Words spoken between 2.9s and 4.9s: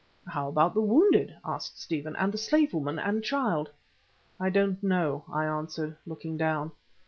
and child?" "I don't